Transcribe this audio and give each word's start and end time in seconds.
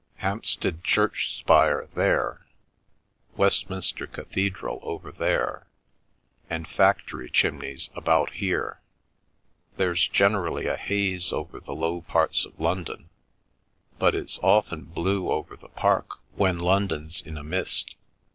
Hampstead 0.15 0.83
Church 0.83 1.37
spire 1.37 1.87
there, 1.93 2.43
Westminster 3.37 4.07
Cathedral 4.07 4.79
over 4.81 5.11
there, 5.11 5.67
and 6.49 6.67
factory 6.67 7.29
chimneys 7.29 7.91
about 7.93 8.31
here. 8.31 8.81
There's 9.77 10.07
generally 10.07 10.65
a 10.65 10.75
haze 10.75 11.31
over 11.31 11.59
the 11.59 11.75
low 11.75 12.01
parts 12.01 12.45
of 12.45 12.59
London; 12.59 13.09
but 13.99 14.15
it's 14.15 14.39
often 14.41 14.85
blue 14.85 15.29
over 15.29 15.55
the 15.55 15.69
park 15.69 16.17
when 16.33 16.57
London's 16.57 17.21
in 17.21 17.37
a 17.37 17.43
mist. 17.43 17.93